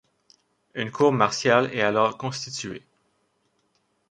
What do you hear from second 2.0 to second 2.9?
constituée.